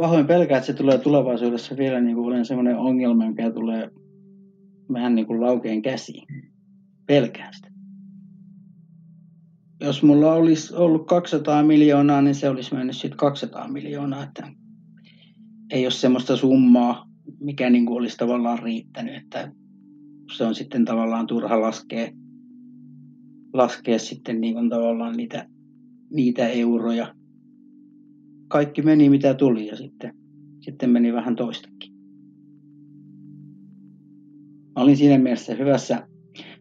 [0.00, 3.90] pahoin pelkää, että se tulee tulevaisuudessa vielä niin kuin olen sellainen ongelma, joka tulee
[4.92, 6.26] vähän niin kuin laukeen käsiin.
[7.06, 7.68] Pelkään sitä.
[9.80, 14.24] Jos mulla olisi ollut 200 miljoonaa, niin se olisi mennyt sitten 200 miljoonaa.
[14.24, 14.52] Että
[15.70, 17.06] ei ole semmoista summaa,
[17.40, 19.52] mikä niin kuin olisi tavallaan riittänyt, että
[20.36, 22.08] se on sitten tavallaan turha laskea,
[23.52, 25.48] laskea sitten niin kuin tavallaan niitä,
[26.10, 27.14] niitä euroja
[28.48, 30.14] kaikki meni mitä tuli ja sitten,
[30.60, 31.92] sitten meni vähän toistakin.
[34.76, 36.08] Mä olin siinä mielessä hyvässä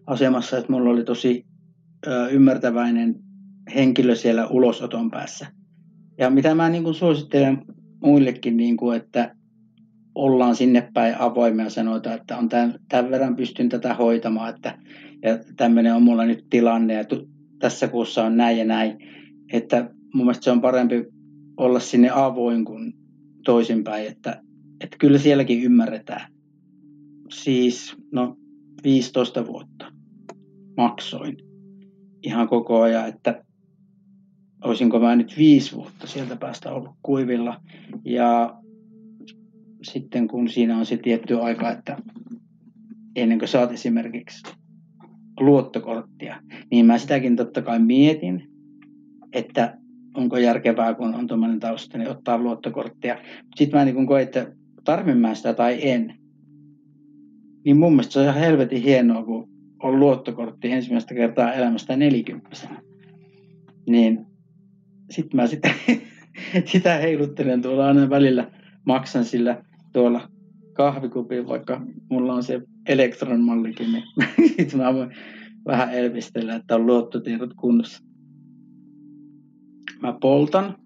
[0.07, 1.45] asemassa, että mulla oli tosi
[2.07, 3.15] ö, ymmärtäväinen
[3.75, 5.47] henkilö siellä ulosoton päässä.
[6.17, 7.65] Ja mitä mä niin kuin suosittelen
[8.01, 9.35] muillekin, niin kuin, että
[10.15, 14.77] ollaan sinne päin avoimia sanotaan, että on tämän, tämän verran pystyn tätä hoitamaan, että
[15.23, 17.03] ja tämmöinen on mulla nyt tilanne ja
[17.59, 18.97] tässä kuussa on näin ja näin.
[19.53, 21.05] Että mun mielestä se on parempi
[21.57, 22.93] olla sinne avoin kuin
[23.45, 24.41] toisinpäin, että,
[24.81, 26.31] että kyllä sielläkin ymmärretään.
[27.29, 28.37] Siis, no
[28.83, 29.91] 15 vuotta
[30.77, 31.37] maksoin
[32.23, 33.43] ihan koko ajan, että
[34.63, 37.61] olisinko mä nyt viisi vuotta sieltä päästä ollut kuivilla.
[38.05, 38.58] Ja
[39.83, 41.97] sitten kun siinä on se tietty aika, että
[43.15, 44.53] ennen kuin saat esimerkiksi
[45.39, 48.49] luottokorttia, niin mä sitäkin totta kai mietin,
[49.33, 49.77] että
[50.13, 53.17] onko järkevää, kun on tuommoinen tausta, niin ottaa luottokorttia.
[53.55, 54.51] Sitten mä niin koen, että
[54.83, 56.13] tarvin mä sitä tai en.
[57.65, 59.49] Niin mun mielestä se on ihan helvetin hienoa, kun
[59.83, 62.49] on luottokortti ensimmäistä kertaa elämästä 40
[63.89, 64.25] Niin
[65.09, 65.69] sitten mä sitä,
[66.71, 68.51] sitä heiluttelen tuolla aina välillä,
[68.85, 69.63] maksan sillä
[69.93, 70.29] tuolla
[70.73, 74.03] kahvikupin, vaikka mulla on se elektron mallikin, niin
[74.57, 75.11] sitten mä voin
[75.65, 78.09] vähän elvistellä, että on luottotiedot kunnossa
[80.01, 80.77] mä poltan.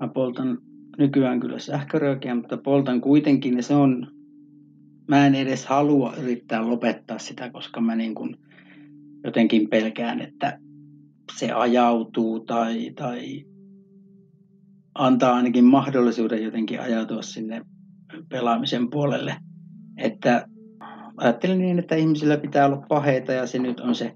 [0.00, 0.58] Mä poltan
[0.98, 4.06] nykyään kyllä sähköröökiä, mutta poltan kuitenkin ja se on,
[5.08, 8.36] mä en edes halua yrittää lopettaa sitä, koska mä niin kuin
[9.24, 10.58] jotenkin pelkään, että
[11.38, 13.44] se ajautuu tai, tai
[14.94, 17.62] antaa ainakin mahdollisuuden jotenkin ajautua sinne
[18.28, 19.36] pelaamisen puolelle.
[19.96, 20.46] Että
[21.16, 24.14] ajattelin niin, että ihmisillä pitää olla paheita ja se nyt on se,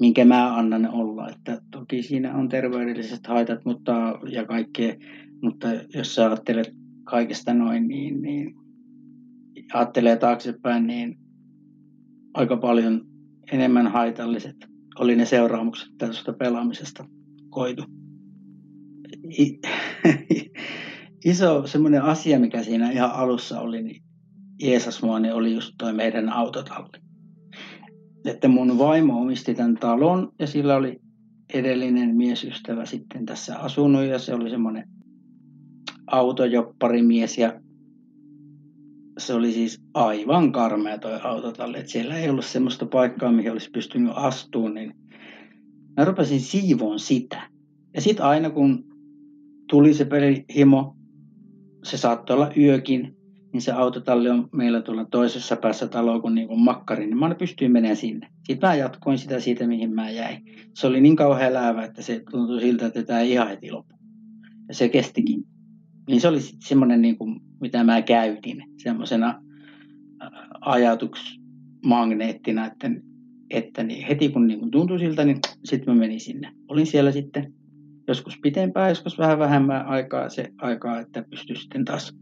[0.00, 1.28] minkä mä annan olla.
[1.28, 4.94] Että toki siinä on terveydelliset haitat mutta, ja kaikkea,
[5.42, 6.70] mutta jos sä ajattelet
[7.04, 8.54] kaikesta noin, niin, niin
[9.72, 11.18] ajattelee taaksepäin, niin
[12.34, 13.06] aika paljon
[13.52, 14.56] enemmän haitalliset
[14.98, 17.04] oli ne seuraamukset tästä pelaamisesta
[17.50, 17.84] koitu.
[21.24, 24.02] Iso semmoinen asia, mikä siinä ihan alussa oli, niin
[24.62, 26.98] Jeesus mua, niin oli just toi meidän autotalli.
[28.24, 31.00] Että mun vaimo omisti tämän talon ja sillä oli
[31.54, 34.88] edellinen miesystävä sitten tässä asunut ja se oli semmoinen
[36.06, 37.60] autojopparimies ja
[39.18, 43.70] se oli siis aivan karmea toi autotalli, että siellä ei ollut semmoista paikkaa, mihin olisi
[43.70, 44.94] pystynyt astumaan, niin
[45.96, 47.48] mä rupesin siivoon sitä.
[47.94, 48.84] Ja sitten aina kun
[49.70, 50.96] tuli se pelihimo,
[51.84, 53.16] se saattoi olla yökin,
[53.52, 57.34] niin se autotalli on meillä tuolla toisessa päässä taloa kuin, niin kuin makkari, niin mä
[57.34, 58.28] pystyin menemään sinne.
[58.44, 60.44] Sitten mä jatkoin sitä siitä, mihin mä jäin.
[60.74, 63.94] Se oli niin kauhean läävä, että se tuntui siltä, että tämä ei ihan heti loppu.
[64.68, 65.44] Ja se kestikin.
[66.08, 69.38] Niin se oli semmoinen, niin kuin, mitä mä käytin, semmoisena äh,
[70.60, 72.90] ajatuksmagneettina, että,
[73.50, 76.52] että niin heti kun niin kuin tuntui siltä, niin sitten mä menin sinne.
[76.68, 77.54] Olin siellä sitten
[78.08, 82.16] joskus pitempään, joskus vähän vähemmän aikaa se aikaa, että pystyi sitten taas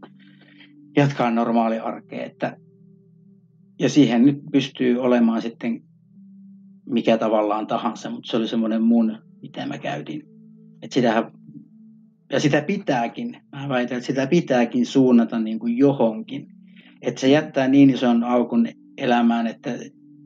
[0.97, 2.25] jatkaa normaali arkea.
[2.25, 2.57] Että,
[3.79, 5.83] ja siihen nyt pystyy olemaan sitten
[6.85, 10.23] mikä tavallaan tahansa, mutta se oli semmoinen mun, mitä mä käytin.
[10.81, 11.31] Että sitähän,
[12.31, 16.47] ja sitä pitääkin, mä väitän, että sitä pitääkin suunnata niin kuin johonkin.
[17.01, 18.67] Että se jättää niin ison aukun
[18.97, 19.69] elämään, että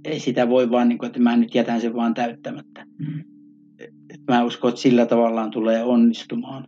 [0.05, 2.86] ei sitä voi vaan, niin kuin, että mä nyt jätän sen vaan täyttämättä.
[3.80, 4.24] Mm.
[4.28, 6.68] Mä uskon, että sillä tavallaan tulee onnistumaan.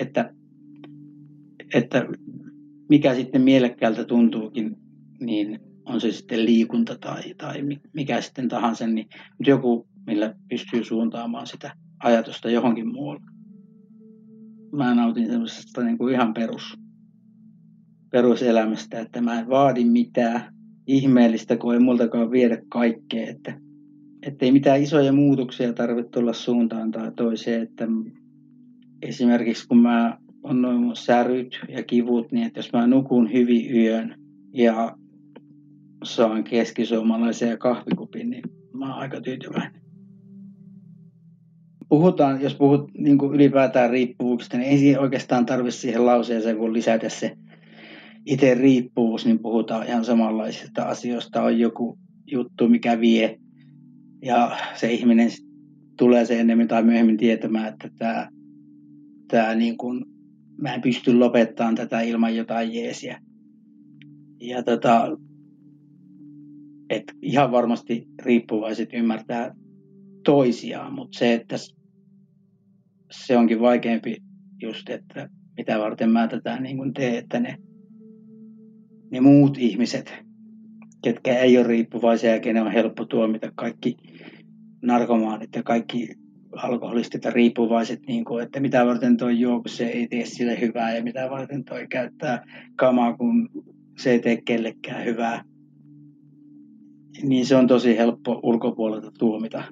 [0.00, 0.34] Että,
[1.74, 2.06] että
[2.88, 4.76] mikä sitten mielekkäältä tuntuukin,
[5.20, 7.62] niin on se sitten liikunta tai, tai
[7.92, 9.08] mikä sitten tahansa, niin
[9.46, 11.72] joku, millä pystyy suuntaamaan sitä
[12.02, 13.22] ajatusta johonkin muualle.
[14.72, 16.78] Mä nautin semmoisesta niin kuin ihan perus,
[18.10, 20.54] peruselämästä, että mä en vaadi mitään
[20.86, 23.60] ihmeellistä, kun ei multakaan viedä kaikkea, että
[24.40, 27.88] ei mitään isoja muutoksia tarvitse tulla suuntaan tai toiseen, että
[29.02, 33.76] esimerkiksi kun mä on noin mun säryt ja kivut, niin että jos mä nukun hyvin
[33.76, 34.14] yön
[34.52, 34.96] ja
[36.04, 38.42] saan keskisuomalaisen kahvikupin, niin
[38.74, 39.80] mä oon aika tyytyväinen.
[41.88, 47.08] Puhutaan, jos puhut niin kuin ylipäätään riippuvuuksista, niin ei oikeastaan tarvitse siihen lauseeseen, kun lisätä
[47.08, 47.36] se
[48.26, 51.42] itse riippuvuus, niin puhutaan ihan samanlaisista asioista.
[51.42, 53.38] On joku juttu, mikä vie,
[54.22, 55.30] ja se ihminen
[55.98, 58.28] tulee se enemmän tai myöhemmin tietämään, että tämä,
[59.28, 60.04] tämä niin kuin
[60.60, 63.20] mä en pysty lopettamaan tätä ilman jotain jeesiä.
[64.40, 65.18] Ja tota,
[66.90, 69.54] et ihan varmasti riippuvaiset ymmärtää
[70.24, 71.56] toisiaan, mutta se, että
[73.10, 74.16] se onkin vaikeampi
[74.62, 77.56] just, että mitä varten mä tätä niin kuin teen, että ne,
[79.10, 80.25] ne muut ihmiset,
[81.06, 83.96] ketkä ei ole riippuvaisia ja kenen on helppo tuomita kaikki
[84.82, 86.14] narkomaanit ja kaikki
[86.52, 90.60] alkoholistit ja riippuvaiset, niin kuin, että mitä varten toi juo, kun se ei tee sille
[90.60, 92.44] hyvää ja mitä varten toi käyttää
[92.76, 93.48] kamaa, kun
[93.98, 95.44] se ei tee kellekään hyvää.
[97.22, 99.64] Niin se on tosi helppo ulkopuolelta tuomita.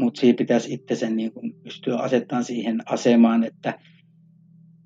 [0.00, 3.78] Mutta siinä pitäisi itse sen niin kuin pystyä asettamaan siihen asemaan, että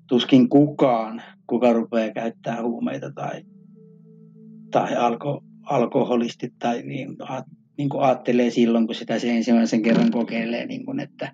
[0.07, 3.43] tuskin kukaan, kuka rupeaa käyttää huumeita tai,
[4.73, 7.17] tai alko, alkoholistit tai niin,
[7.77, 11.31] niin kuin ajattelee silloin, kun sitä se ensimmäisen kerran kokeilee, niin kuin, että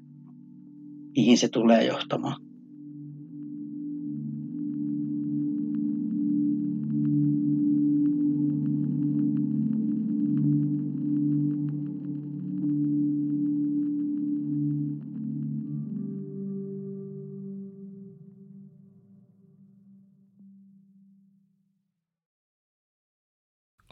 [1.16, 2.49] mihin se tulee johtamaan.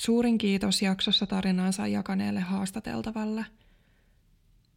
[0.00, 3.44] Suurin kiitos jaksossa tarinaansa jakaneelle haastateltavalle.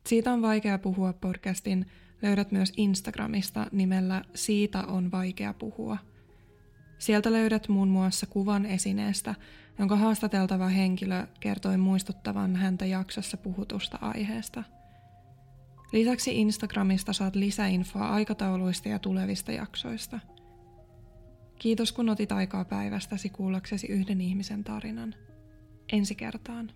[0.07, 1.86] Siitä on vaikea puhua podcastin
[2.21, 5.97] löydät myös Instagramista nimellä Siitä on vaikea puhua.
[6.97, 9.36] Sieltä löydät muun muassa kuvan esineestä,
[9.80, 14.63] jonka haastateltava henkilö kertoi muistuttavan häntä jaksossa puhutusta aiheesta.
[15.91, 20.19] Lisäksi Instagramista saat lisäinfoa aikatauluista ja tulevista jaksoista.
[21.64, 25.16] Kiitos kun otit aikaa päivästäsi kuullaksesi yhden ihmisen tarinan.
[25.91, 26.72] Ensi kertaan.